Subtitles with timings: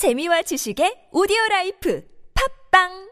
[0.00, 2.00] 재미와 지식의 오디오 라이프
[2.72, 3.10] 팟빵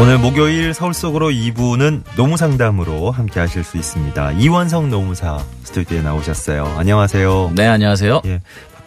[0.00, 4.32] 오늘 목요일 서울 속으로 2부는 노무 상담으로 함께 하실 수 있습니다.
[4.32, 6.64] 이원석 노무사 스튜디오에 나오셨어요.
[6.78, 7.52] 안녕하세요.
[7.56, 8.22] 네, 안녕하세요.
[8.26, 8.40] 예.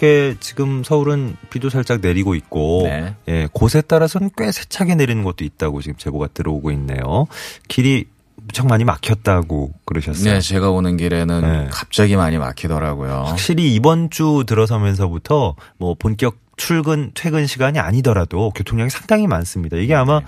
[0.04, 3.15] 밖에 지금 서울은 비도 살짝 내리고 있고 네.
[3.29, 7.27] 예, 곳에 따라서는 꽤 세차게 내리는 곳도 있다고 지금 제보가 들어오고 있네요.
[7.70, 10.34] 길이 무척 많이 막혔다고 그러셨어요.
[10.34, 11.67] 네, 제가 오는 길에는 네.
[11.71, 13.23] 갑자기 많이 막히더라고요.
[13.27, 19.77] 확실히 이번 주 들어서면서부터 뭐 본격 출근 퇴근 시간이 아니더라도 교통량이 상당히 많습니다.
[19.77, 20.21] 이게 아마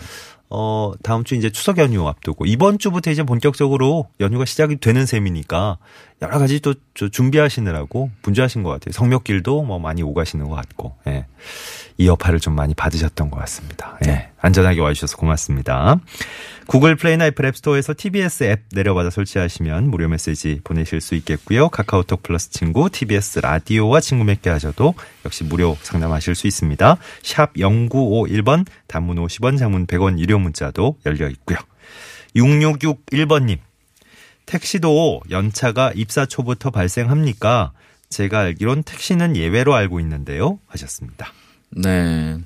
[0.49, 5.77] 어 다음 주 이제 추석 연휴 앞두고 이번 주부터 이제 본격적으로 연휴가 시작이 되는 셈이니까
[6.21, 8.93] 여러 가지 또저 준비하시느라고 분주하신 것 같아요.
[8.93, 11.25] 성묘길도 뭐 많이 오가시는 것 같고 예.
[11.97, 13.97] 이 여파를 좀 많이 받으셨던 것 같습니다.
[14.07, 14.29] 예.
[14.39, 15.99] 안전하게 와주셔서 고맙습니다.
[16.67, 21.69] 구글 플레이나 애플 앱스토어에서 TBS 앱 내려받아 설치하시면 무료 메시지 보내실 수 있겠고요.
[21.69, 24.93] 카카오톡 플러스 친구, TBS 라디오와 친구 맺게 하셔도
[25.25, 26.97] 역시 무료 상담하실 수 있습니다.
[27.23, 31.57] 샵 0951번 단문 50원, 장문 100원 유료 문자도 열려 있고요.
[32.35, 33.59] 6661번님.
[34.45, 37.71] 택시도 연차가 입사 초부터 발생합니까?
[38.09, 40.59] 제가 알기론 택시는 예외로 알고 있는데요.
[40.67, 41.31] 하셨습니다.
[41.71, 42.37] 네.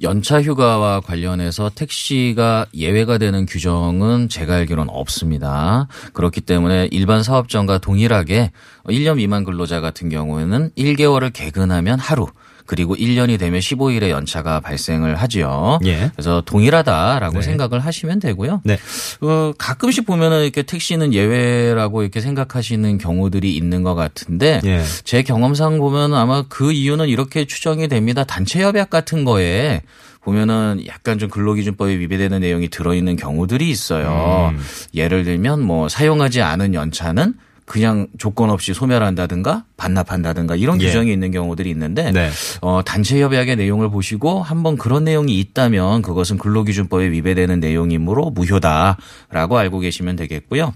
[0.00, 5.86] 연차 휴가와 관련해서 택시가 예외가 되는 규정은 제가 알기로는 없습니다.
[6.12, 8.52] 그렇기 때문에 일반 사업장과 동일하게
[8.84, 12.26] 1년 미만 근로자 같은 경우에는 1개월을 개근하면 하루
[12.66, 15.78] 그리고 1년이 되면 15일의 연차가 발생을 하지요.
[15.84, 16.10] 예.
[16.12, 17.42] 그래서 동일하다라고 네.
[17.42, 18.62] 생각을 하시면 되고요.
[18.64, 18.78] 네.
[19.20, 24.82] 어, 가끔씩 보면은 이렇게 택시는 예외라고 이렇게 생각하시는 경우들이 있는 것 같은데 예.
[25.04, 28.24] 제 경험상 보면 아마 그 이유는 이렇게 추정이 됩니다.
[28.24, 29.82] 단체 협약 같은 거에
[30.22, 34.52] 보면은 약간 좀 근로기준법에 위배되는 내용이 들어있는 경우들이 있어요.
[34.54, 34.60] 음.
[34.94, 37.34] 예를 들면 뭐 사용하지 않은 연차는
[37.72, 40.88] 그냥 조건 없이 소멸한다든가 반납한다든가 이런 예.
[40.88, 42.28] 규정이 있는 경우들이 있는데 네.
[42.60, 49.78] 어, 단체 협약의 내용을 보시고 한번 그런 내용이 있다면 그것은 근로기준법에 위배되는 내용이므로 무효다라고 알고
[49.78, 50.74] 계시면 되겠고요.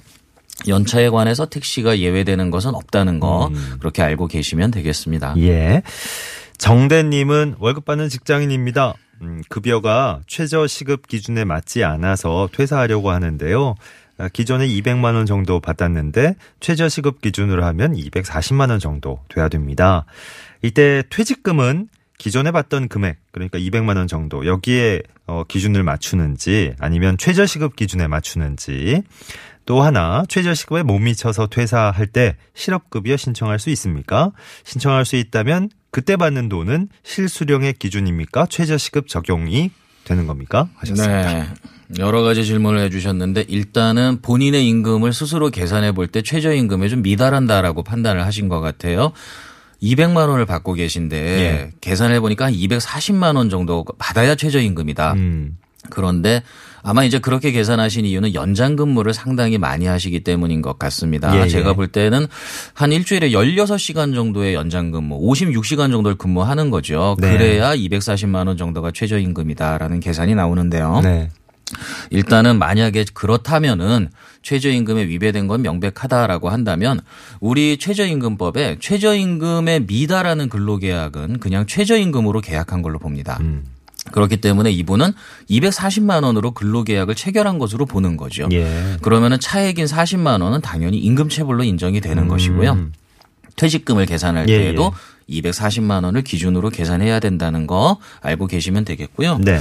[0.68, 5.34] 연차에 관해서 택시가 예외되는 것은 없다는 거 그렇게 알고 계시면 되겠습니다.
[5.40, 5.82] 예.
[6.56, 8.94] 정대님은 월급 받는 직장인입니다.
[9.20, 13.74] 음, 급여가 최저 시급 기준에 맞지 않아서 퇴사하려고 하는데요.
[14.18, 20.06] 아, 기존에 200만 원 정도 받았는데 최저 시급 기준으로 하면 240만 원 정도 돼야 됩니다.
[20.62, 21.88] 이때 퇴직금은
[22.18, 28.06] 기존에 받던 금액 그러니까 200만 원 정도 여기에 어, 기준을 맞추는지 아니면 최저 시급 기준에
[28.06, 29.02] 맞추는지
[29.66, 34.30] 또 하나 최저시급에 못 미쳐서 퇴사할 때 실업급여 신청할 수 있습니까?
[34.64, 38.46] 신청할 수 있다면 그때 받는 돈은 실수령의 기준입니까?
[38.46, 39.72] 최저시급 적용이
[40.04, 40.68] 되는 겁니까?
[40.76, 41.32] 하셨습니다.
[41.32, 41.46] 네.
[41.98, 48.24] 여러 가지 질문을 해주셨는데 일단은 본인의 임금을 스스로 계산해 볼 때 최저임금에 좀 미달한다라고 판단을
[48.24, 49.12] 하신 것 같아요.
[49.82, 51.70] 200만 원을 받고 계신데 예.
[51.80, 55.12] 계산해 보니까 한 240만 원 정도 받아야 최저임금이다.
[55.14, 55.58] 음,
[55.90, 56.42] 그런데
[56.82, 61.36] 아마 이제 그렇게 계산하신 이유는 연장 근무를 상당히 많이 하시기 때문인 것 같습니다.
[61.36, 61.48] 예, 예.
[61.48, 62.26] 제가 볼 때는
[62.74, 67.16] 한 일주일에 16시간 정도의 연장 근무, 56시간 정도를 근무하는 거죠.
[67.20, 67.32] 네.
[67.32, 71.00] 그래야 240만 원 정도가 최저임금이다라는 계산이 나오는데요.
[71.02, 71.28] 네.
[72.10, 74.10] 일단은 만약에 그렇다면은
[74.42, 77.00] 최저임금에 위배된 건 명백하다라고 한다면
[77.40, 83.38] 우리 최저임금법에 최저임금에 미달하는 근로계약은 그냥 최저임금으로 계약한 걸로 봅니다.
[83.40, 83.64] 음.
[84.12, 85.12] 그렇기 때문에 이분은
[85.50, 88.48] 240만 원으로 근로계약을 체결한 것으로 보는 거죠.
[88.52, 88.96] 예.
[89.02, 92.90] 그러면은 차액인 40만 원은 당연히 임금체불로 인정이 되는 것이고요.
[93.56, 94.48] 퇴직금을 계산할 음.
[94.48, 94.92] 예, 때에도
[95.28, 99.38] 240만 원을 기준으로 계산해야 된다는 거 알고 계시면 되겠고요.
[99.38, 99.58] 네.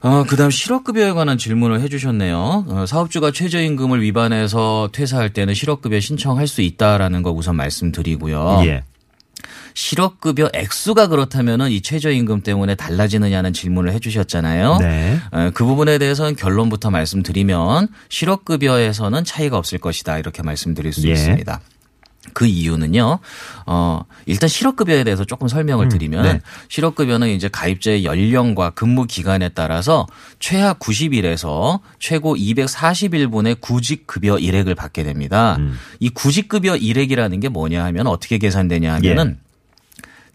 [0.00, 2.64] 어, 그 다음 실업급여에 관한 질문을 해주셨네요.
[2.68, 8.62] 어, 사업주가 최저임금을 위반해서 퇴사할 때는 실업급여 신청할 수 있다라는 거 우선 말씀드리고요.
[8.64, 8.84] 예.
[9.74, 14.78] 실업급여 액수가 그렇다면은 이 최저임금 때문에 달라지느냐는 질문을 해주셨잖아요.
[14.80, 15.18] 네.
[15.30, 21.12] 어, 그 부분에 대해서는 결론부터 말씀드리면 실업급여에서는 차이가 없을 것이다 이렇게 말씀드릴 수 예.
[21.12, 21.60] 있습니다.
[22.32, 23.18] 그 이유는요.
[23.66, 26.40] 어, 일단 실업급여에 대해서 조금 설명을 드리면 네.
[26.68, 30.06] 실업급여는 이제 가입자의 연령과 근무 기간에 따라서
[30.38, 35.56] 최하 90일에서 최고 240일분의 구직급여 일액을 받게 됩니다.
[35.58, 35.78] 음.
[36.00, 39.47] 이 구직급여 일액이라는 게 뭐냐 하면 어떻게 계산되냐 하면은 예.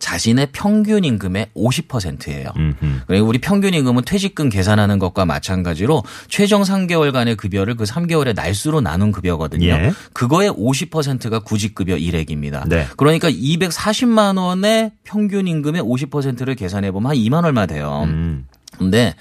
[0.03, 2.49] 자신의 평균 임금의 50%예요.
[2.57, 3.03] 음흠.
[3.07, 9.13] 그리고 우리 평균 임금은 퇴직금 계산하는 것과 마찬가지로 최종 3개월간의 급여를 그 3개월의 날수로 나눈
[9.13, 9.65] 급여거든요.
[9.65, 9.93] 예.
[10.11, 12.65] 그거의 50%가 구직급여 일액입니다.
[12.67, 12.85] 네.
[12.97, 18.01] 그러니까 240만 원의 평균 임금의 50%를 계산해 보면 한 2만 얼마 돼요.
[18.05, 18.45] 음.
[18.77, 19.15] 근데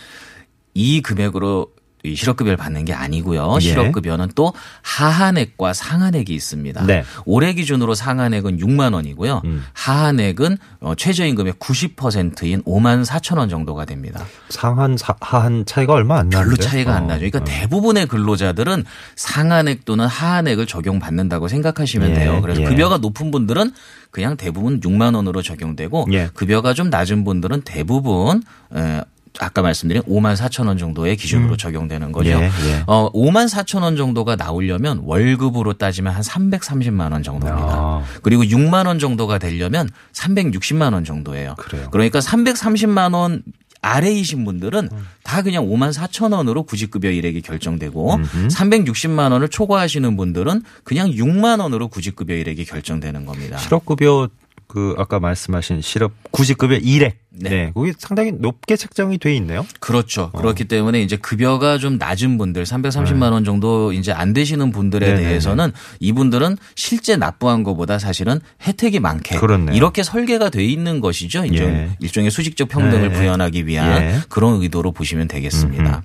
[0.75, 1.69] 이 금액으로
[2.05, 3.57] 이 실업급여를 받는 게 아니고요.
[3.57, 3.61] 예.
[3.61, 4.53] 실업급여는 또
[4.83, 6.85] 하한액과 상한액이 있습니다.
[6.87, 7.05] 네.
[7.25, 9.43] 올해 기준으로 상한액은 6만 원이고요.
[9.45, 9.65] 음.
[9.73, 14.25] 하한액은 어, 최저임금의 90%인 5만 4천 원 정도가 됩니다.
[14.49, 16.39] 상한 사- 하한 차이가 얼마 안 나는데.
[16.45, 17.19] 별로 차이가 안 어, 나죠.
[17.21, 17.45] 그러니까 어.
[17.45, 18.85] 대부분의 근로자들은
[19.17, 22.41] 상한액 또는 하한액을 적용받는다고 생각하시면 예, 돼요.
[22.43, 22.65] 그래서 예.
[22.67, 23.73] 급여가 높은 분들은
[24.11, 26.29] 그냥 대부분 6만 원으로 적용되고 예.
[26.35, 28.43] 급여가 좀 낮은 분들은 대부분
[28.75, 29.01] 에,
[29.41, 32.31] 아까 말씀드린 5만 4천 원 정도의 기준으로 적용되는 거죠.
[32.31, 32.85] 예, 예.
[32.87, 37.69] 어, 5만 4천 원 정도가 나오려면 월급으로 따지면 한 330만 원 정도입니다.
[37.73, 38.05] 아.
[38.23, 41.55] 그리고 6만 원 정도가 되려면 360만 원 정도예요.
[41.57, 41.89] 그래요.
[41.91, 43.43] 그러니까 330만 원
[43.85, 44.91] 아래이신 분들은
[45.25, 51.89] 다 그냥 5만 4천 원으로 구직급여 일액이 결정되고 360만 원을 초과하시는 분들은 그냥 6만 원으로
[51.89, 53.59] 구직급여 일액이 결정되는 겁니다.
[53.59, 54.29] 실업급여
[54.73, 57.19] 그 아까 말씀하신 실업 구직급여 일액.
[57.29, 57.51] 네.
[57.51, 57.73] 네.
[57.75, 59.67] 그게 상당히 높게 책정이 돼 있네요.
[59.81, 60.31] 그렇죠.
[60.31, 65.29] 그렇기 때문에 이제 급여가 좀 낮은 분들 330만 원 정도 이제 안 되시는 분들에 네네네.
[65.29, 69.77] 대해서는 이분들은 실제 납부한 것보다 사실은 혜택이 많게 그렇네요.
[69.77, 71.45] 이렇게 설계가 돼 있는 것이죠.
[71.53, 71.91] 예.
[72.01, 73.19] 일종의 수직적 평등을 네.
[73.19, 74.21] 구현하기 위한 예.
[74.31, 76.03] 그런 의도로 보시면 되겠습니다.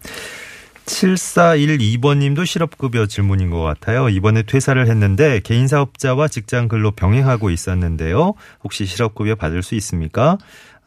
[0.88, 4.10] 7412번 님도 실업급여 질문인 것 같아요.
[4.10, 8.34] 이번에 퇴사를 했는데 개인사업자와 직장 근로 병행하고 있었는데요.
[8.64, 10.38] 혹시 실업급여 받을 수 있습니까?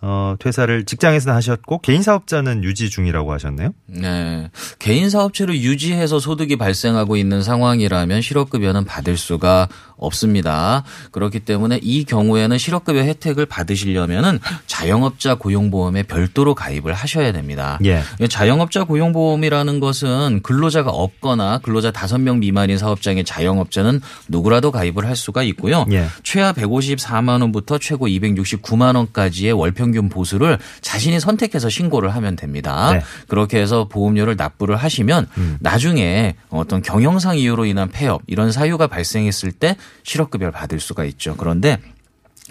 [0.02, 3.72] 어, 퇴사를 직장에서 하셨고 개인 사업자는 유지 중이라고 하셨네요.
[3.86, 4.50] 네.
[4.78, 9.68] 개인 사업체를 유지해서 소득이 발생하고 있는 상황이라면 실업급여는 받을 수가
[10.00, 10.82] 없습니다.
[11.12, 17.78] 그렇기 때문에 이 경우에는 실업급여 혜택을 받으시려면은 자영업자 고용보험에 별도로 가입을 하셔야 됩니다.
[17.84, 18.02] 예.
[18.28, 25.84] 자영업자 고용보험이라는 것은 근로자가 없거나 근로자 5명 미만인 사업장의 자영업자는 누구라도 가입을 할 수가 있고요.
[25.92, 26.06] 예.
[26.22, 32.92] 최하 154만 원부터 최고 269만 원까지의 월평균 보수를 자신이 선택해서 신고를 하면 됩니다.
[32.92, 33.02] 네.
[33.28, 35.56] 그렇게 해서 보험료를 납부를 하시면 음.
[35.60, 41.36] 나중에 어떤 경영상 이유로 인한 폐업 이런 사유가 발생했을 때 실업급여를 받을 수가 있죠.
[41.36, 41.78] 그런데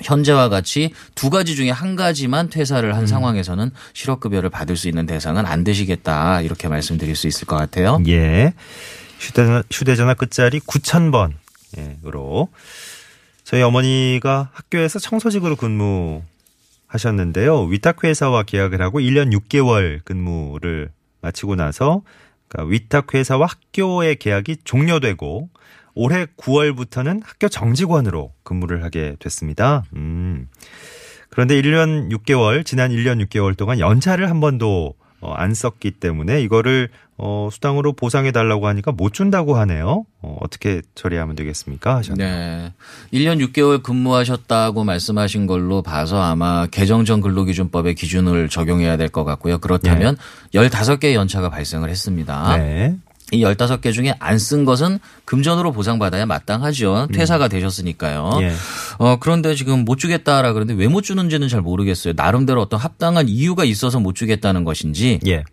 [0.01, 2.95] 현재와 같이 두 가지 중에 한 가지만 퇴사를 음.
[2.95, 8.01] 한 상황에서는 실업급여를 받을 수 있는 대상은 안 되시겠다 이렇게 말씀드릴 수 있을 것 같아요.
[8.07, 8.53] 예.
[9.19, 11.33] 휴대전화, 휴대전화 끝자리 9000번.
[11.77, 12.49] 예, 으로.
[13.43, 17.63] 저희 어머니가 학교에서 청소직으로 근무하셨는데요.
[17.63, 22.03] 위탁회사와 계약을 하고 1년 6개월 근무를 마치고 나서
[22.47, 25.49] 그러니까 위탁회사와 학교의 계약이 종료되고
[25.95, 29.83] 올해 9월부터는 학교 정직원으로 근무를 하게 됐습니다.
[29.95, 30.47] 음.
[31.29, 36.89] 그런데 1년 6개월, 지난 1년 6개월 동안 연차를 한 번도 어, 안 썼기 때문에 이거를
[37.17, 40.05] 어, 수당으로 보상해 달라고 하니까 못 준다고 하네요.
[40.21, 41.97] 어, 어떻게 처리하면 되겠습니까?
[41.97, 42.25] 하셨네요.
[42.25, 42.73] 네.
[43.11, 49.57] 1년 6개월 근무하셨다고 말씀하신 걸로 봐서 아마 개정전 근로기준법의 기준을 적용해야 될 것 같고요.
[49.57, 50.15] 그렇다면
[50.53, 52.55] 15개의 연차가 발생을 했습니다.
[52.57, 52.95] 네.
[53.31, 57.09] 이 15개 중에 안 쓴 것은 금전으로 보상받아야 마땅하죠.
[57.13, 58.39] 퇴사가 되셨으니까요.
[58.41, 58.51] 예.
[58.97, 62.13] 어, 그런데 지금 못 주겠다라 그러는데 왜 못 주는지는 잘 모르겠어요.
[62.15, 65.43] 나름대로 어떤 합당한 이유가 있어서 못 주겠다는 것인지 예.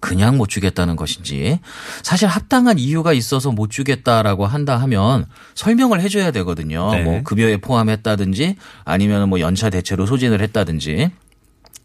[0.00, 1.60] 그냥 못 주겠다는 것인지
[2.02, 6.90] 사실 합당한 이유가 있어서 못 주겠다라고 한다 하면 설명을 해줘야 되거든요.
[6.92, 7.02] 네.
[7.04, 11.10] 뭐 급여에 포함했다든지 아니면 뭐 연차 대체로 소진을 했다든지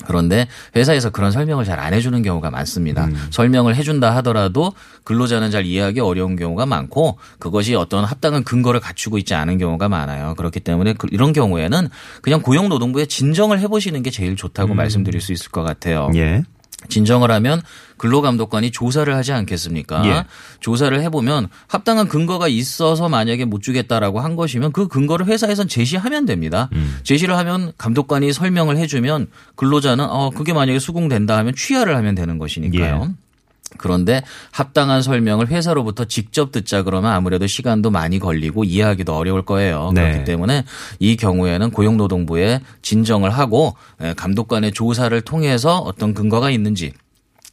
[0.05, 3.05] 그런데 회사에서 그런 설명을 잘 안 해주는 경우가 많습니다.
[3.05, 3.27] 음.
[3.31, 4.73] 설명을 해준다 하더라도
[5.05, 10.35] 근로자는 잘 이해하기 어려운 경우가 많고 그것이 어떤 합당한 근거를 갖추고 있지 않은 경우가 많아요.
[10.35, 11.87] 그렇기 때문에 그- 이런 경우에는
[12.21, 16.07] 그냥 고용노동부에 진정을 해보시는 게 제일 좋다고 말씀드릴 수 있을 것 같아요.
[16.07, 16.15] 음.
[16.17, 16.43] 예.
[16.87, 17.61] 진정을 하면
[17.97, 20.05] 근로감독관이 조사를 하지 않겠습니까?
[20.07, 20.25] 예.
[20.61, 26.69] 조사를 해보면 합당한 근거가 있어서 만약에 못 주겠다라고 한 것이면 그 근거를 회사에선 제시하면 됩니다.
[26.73, 26.99] 음.
[27.03, 33.07] 제시를 하면 감독관이 설명을 해주면 근로자는 어 그게 만약에 수긍된다 하면 취하를 하면 되는 것이니까요.
[33.09, 33.28] 예.
[33.77, 39.91] 그런데 합당한 설명을 회사로부터 직접 듣자 그러면 아무래도 시간도 많이 걸리고 이해하기도 어려울 거예요.
[39.93, 40.01] 네.
[40.01, 40.65] 그렇기 때문에
[40.99, 46.93] 이 경우에는 고용노동부에 진정을 하고 에, 감독관의 조사를 통해서 어떤 근거가 있는지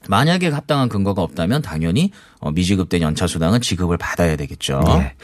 [0.09, 4.81] 만약에 합당한 근거가 없다면 당연히 어, 미지급된 연차 수당은 지급을 받아야 되겠죠.
[4.99, 5.15] 예.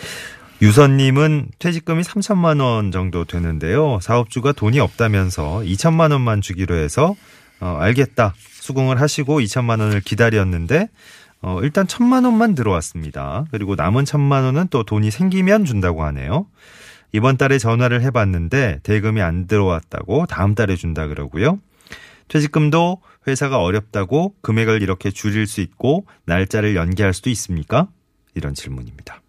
[0.60, 3.98] 유선님은 퇴직금이 3천만 원 정도 되는데요.
[4.00, 7.16] 사업주가 돈이 없다면서 2천만 원만 주기로 해서
[7.60, 8.34] 어, 알겠다
[8.72, 10.88] 수긍을 하시고 2천만 원을 기다렸는데
[11.42, 13.44] 어, 일단 천만 원만 들어왔습니다.
[13.50, 16.46] 그리고 남은 천만 원은 또 돈이 생기면 준다고 하네요.
[17.12, 21.58] 이번 달에 전화를 해봤는데 대금이 안 들어왔다고 다음 달에 준다 그러고요.
[22.28, 27.88] 퇴직금도 회사가 어렵다고 금액을 이렇게 줄일 수 있고 날짜를 연기할 수도 있습니까?
[28.34, 29.21] 이런 질문입니다.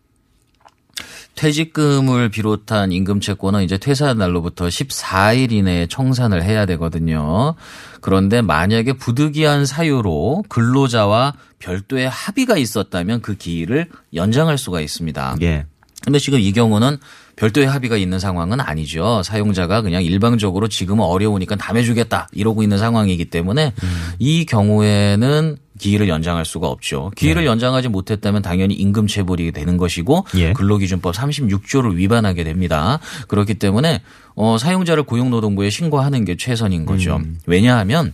[1.43, 7.55] 퇴직금을 비롯한 임금 채권은 이제 퇴사 날로부터 14일 이내에 청산을 해야 되거든요.
[7.99, 15.35] 그런데 만약에 부득이한 사유로 근로자와 별도의 합의가 있었다면 그 기일을 연장할 수가 있습니다.
[15.41, 15.65] 예.
[16.01, 16.97] 근데 지금 이 경우는
[17.35, 19.21] 별도의 합의가 있는 상황은 아니죠.
[19.23, 23.73] 사용자가 그냥 일방적으로 지금은 어려우니까 담해 주겠다 이러고 있는 상황이기 때문에
[24.17, 27.11] 이 경우에는 기일을 연장할 수가 없죠.
[27.15, 30.53] 기일을 연장하지 못했다면 당연히 임금 체불이 되는 것이고 예.
[30.53, 32.99] 근로기준법 36조를 위반하게 됩니다.
[33.27, 34.01] 그렇기 때문에
[34.35, 37.19] 어 사용자를 고용노동부에 신고하는 게 최선인 거죠.
[37.45, 38.13] 왜냐하면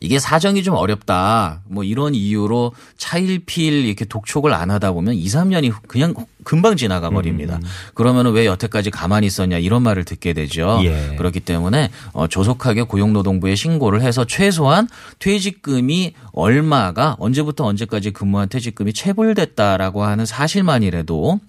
[0.00, 1.62] 이게 사정이 좀 어렵다.
[1.66, 7.58] 뭐 이런 이유로 차일피일 이렇게 독촉을 안 하다 보면 2, 3년이 그냥 금방 지나가 버립니다.
[7.94, 10.80] 그러면은 왜 여태까지 가만히 있었냐 이런 말을 듣게 되죠.
[10.84, 11.14] 예.
[11.16, 20.04] 그렇기 때문에 어 조속하게 고용노동부에 신고를 해서 최소한 퇴직금이 얼마가 언제부터 언제까지 근무한 퇴직금이 체불됐다라고
[20.04, 21.40] 하는 사실만이라도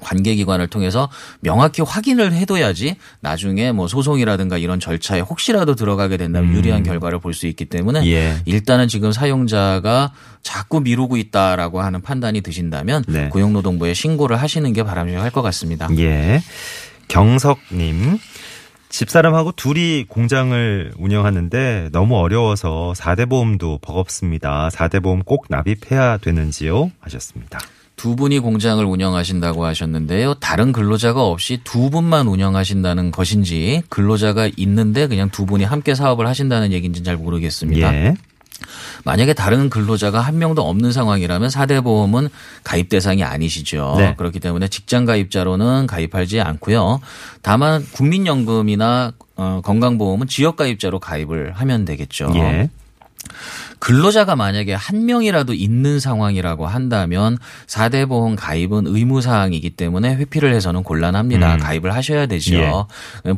[0.00, 1.08] 관계기관을 통해서
[1.40, 7.46] 명확히 확인을 해둬야지 나중에 뭐 소송이라든가 이런 절차에 혹시라도 들어가게 된다면 유리한 결과를 볼 수
[7.46, 8.36] 있기 때문에 예.
[8.44, 13.28] 일단은 지금 사용자가 자꾸 미루고 있다라고 하는 판단이 드신다면 네.
[13.28, 15.88] 고용노동부에 신고를 하시는 게 바람직할 것 같습니다.
[15.98, 16.42] 예.
[17.08, 18.18] 경석님.
[18.88, 24.68] 집사람하고 둘이 공장을 운영하는데 너무 어려워서 4대 보험도 버겁습니다.
[24.72, 26.90] 4대 보험 꼭 납입해야 되는지요?
[27.00, 27.60] 하셨습니다.
[28.00, 30.32] 두 분이 공장을 운영하신다고 하셨는데요.
[30.32, 36.72] 다른 근로자가 없이 두 분만 운영하신다는 것인지 근로자가 있는데 그냥 두 분이 함께 사업을 하신다는
[36.72, 37.94] 얘기인지는 잘 모르겠습니다.
[37.94, 38.14] 예.
[39.04, 42.30] 만약에 다른 근로자가 한 명도 없는 상황이라면 사대 보험은
[42.64, 43.96] 가입 대상이 아니시죠.
[43.98, 44.14] 네.
[44.16, 47.02] 그렇기 때문에 직장 가입자로는 가입하지 않고요.
[47.42, 52.32] 다만 국민연금이나 어, 건강보험은 지역 가입자로 가입을 하면 되겠죠.
[52.36, 52.70] 예.
[53.80, 60.82] 근로자가 만약에 한 명이라도 있는 상황이라고 한다면 4대 보험 가입은 의무 사항이기 때문에 회피를 해서는
[60.84, 61.56] 곤란합니다.
[61.58, 62.52] 가입을 하셔야 되죠.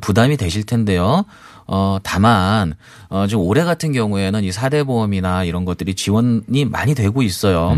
[0.01, 1.25] 부담이 되실 텐데요.
[1.67, 2.75] 어, 다만,
[3.09, 7.71] 어, 지금 올해 같은 경우에는 이 4대 보험이나 이런 것들이 지원이 많이 되고 있어요.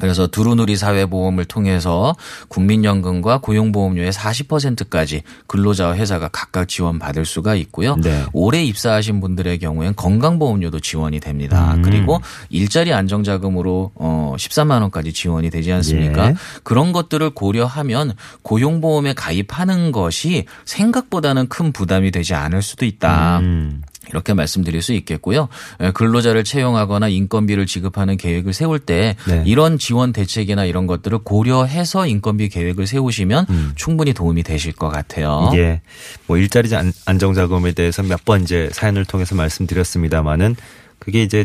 [0.00, 2.14] 그래서 두루누리 사회보험을 통해서
[2.48, 7.94] 국민연금과 고용보험료의 40%까지 근로자와 회사가 각각 지원받을 수가 있고요.
[7.96, 8.24] 네.
[8.32, 11.74] 올해 입사하신 분들의 경우엔 건강보험료도 지원이 됩니다.
[11.74, 11.82] 음.
[11.82, 12.20] 그리고
[12.50, 16.30] 일자리 안정자금으로 어 13만 원까지 지원이 되지 않습니까?
[16.30, 16.34] 예.
[16.64, 23.38] 그런 것들을 고려하면 고용보험에 가입하는 것이 생각보다는 큰 부담이 되지 않을 수도 있다.
[23.38, 23.82] 음.
[24.08, 25.48] 이렇게 말씀드릴 수 있겠고요.
[25.80, 29.42] 에, 근로자를 채용하거나 인건비를 지급하는 계획을 세울 때 네.
[29.46, 33.72] 이런 지원 대책이나 이런 것들을 고려해서 인건비 계획을 세우시면 음.
[33.76, 35.50] 충분히 도움이 되실 것 같아요.
[35.54, 35.80] 예.
[36.26, 40.56] 뭐 일자리 안- 안정자금에 대해서 몇 번 이제 사연을 통해서 말씀드렸습니다만은
[40.98, 41.44] 그게 이제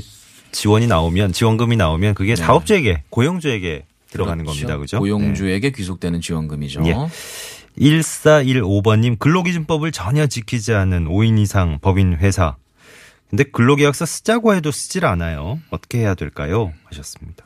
[0.51, 4.43] 지원이 나오면 지원금이 나오면 그게 사업주에게 고용주에게 들어가는 네.
[4.45, 4.61] 그렇죠.
[4.61, 4.77] 겁니다.
[4.79, 4.97] 그죠?
[4.97, 4.99] 네.
[5.01, 6.83] 고용주에게 귀속되는 지원금이죠.
[6.85, 6.95] 예.
[7.79, 12.55] 1415번님 근로기준법을 전혀 지키지 않은 5인 이상 법인 회사.
[13.29, 15.59] 근데 근로계약서 쓰자고 해도 쓰질 않아요.
[15.69, 16.73] 어떻게 해야 될까요?
[16.85, 17.45] 하셨습니다.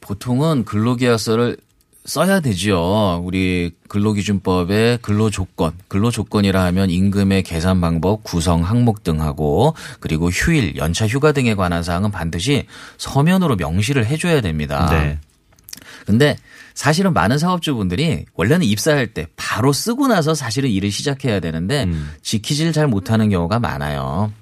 [0.00, 1.56] 보통은 근로계약서를
[2.04, 3.20] 써야 되죠.
[3.24, 11.32] 우리 근로기준법의 근로조건, 근로조건이라 하면 임금의 계산 방법, 구성 항목 등하고 그리고 휴일, 연차 휴가
[11.32, 12.66] 등에 관한 사항은 반드시
[12.96, 14.88] 서면으로 명시를 해줘야 됩니다.
[14.90, 15.18] 네.
[16.06, 16.36] 근데
[16.80, 22.12] 사실은 많은 사업주분들이 원래는 입사할 때 바로 쓰고 나서 사실은 일을 시작해야 되는데 음.
[22.22, 24.32] 지키질 잘 못하는 경우가 많아요.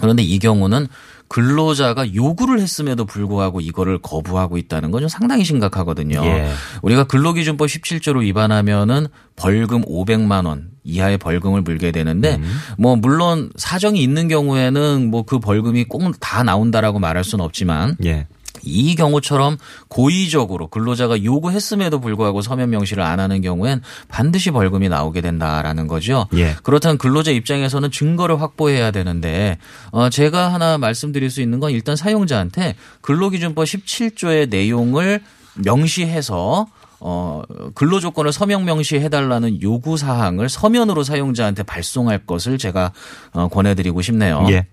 [0.00, 0.88] 그런데 이 경우는
[1.28, 6.20] 근로자가 요구를 했음에도 불구하고 이거를 거부하고 있다는 건 좀 상당히 심각하거든요.
[6.24, 6.50] 예.
[6.82, 9.06] 우리가 근로기준법 17조로 위반하면은
[9.36, 12.58] 벌금 500만 원 이하의 벌금을 물게 되는데 음.
[12.76, 18.26] 뭐 물론 사정이 있는 경우에는 뭐 그 벌금이 꼭 다 나온다라고 말할 수는 없지만 예.
[18.62, 25.86] 이 경우처럼 고의적으로 근로자가 요구했음에도 불구하고 서면 명시를 안 하는 경우엔 반드시 벌금이 나오게 된다라는
[25.86, 26.26] 거죠.
[26.34, 26.54] 예.
[26.62, 29.58] 그렇다면 근로자 입장에서는 증거를 확보해야 되는데
[29.90, 35.20] 어 제가 하나 말씀드릴 수 있는 건 일단 사용자한테 근로기준법 17조의 내용을
[35.56, 36.66] 명시해서
[37.00, 37.42] 어
[37.74, 42.92] 근로 조건을 서명 명시해 달라는 요구 사항을 서면으로 사용자한테 발송할 것을 제가
[43.32, 44.46] 어 권해드리고 싶네요.
[44.50, 44.66] 예.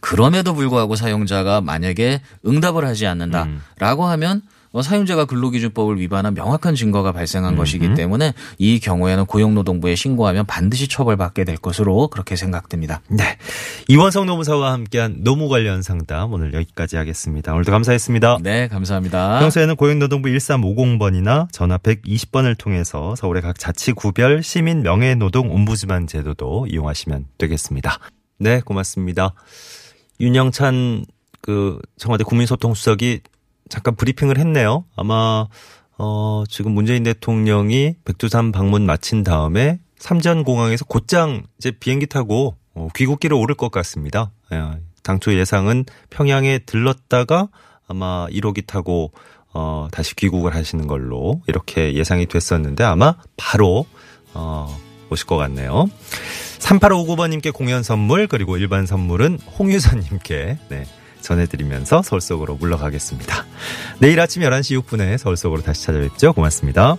[0.00, 4.42] 그럼에도 불구하고 사용자가 만약에 응답을 하지 않는다라고 하면
[4.76, 11.44] 어, 사용자가 근로기준법을 위반한 명확한 증거가 발생한 것이기 때문에 이 경우에는 고용노동부에 신고하면 반드시 처벌받게
[11.44, 13.00] 될 것으로 그렇게 생각됩니다.
[13.08, 13.38] 네.
[13.88, 17.54] 이원성 노무사와 함께한 노무 관련 상담 오늘 여기까지 하겠습니다.
[17.54, 18.38] 오늘도 감사했습니다.
[18.42, 19.38] 네, 감사합니다.
[19.40, 27.98] 평소에는 고용노동부 1350번이나 전화 120번을 통해서 서울의 각 자치구별 시민 명예노동 옴부즈만 제도도 이용하시면 되겠습니다.
[28.38, 29.34] 네, 고맙습니다.
[30.20, 31.04] 윤영찬
[31.40, 33.20] 그 청와대 국민소통수석이
[33.68, 34.84] 잠깐 브리핑을 했네요.
[34.96, 35.46] 아마
[35.98, 42.88] 어, 지금 문재인 대통령이 백두산 방문 마친 다음에 삼전 공항에서 곧장 이제 비행기 타고 어,
[42.94, 44.30] 귀국길을 오를 것 같습니다.
[44.52, 44.62] 예,
[45.02, 47.48] 당초 예상은 평양에 들렀다가
[47.88, 49.12] 아마 1호기 타고
[49.54, 53.86] 어, 다시 귀국을 하시는 걸로 이렇게 예상이 됐었는데 아마 바로
[54.34, 54.76] 어,
[55.10, 55.88] 오실 것 같네요.
[56.58, 60.84] 3859번님께 공연 선물 그리고 일반 선물은 홍유선님께 네,
[61.20, 63.46] 전해드리면서 서울 속으로 물러가겠습니다.
[63.98, 66.32] 내일 아침 11시 6분에 서울 속으로 다시 찾아뵙죠.
[66.32, 66.96] 고맙습니다.